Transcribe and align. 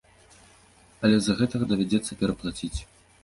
Але 1.09 1.19
з-за 1.19 1.35
гэтага 1.43 1.63
давядзецца 1.73 2.19
пераплаціць. 2.21 2.73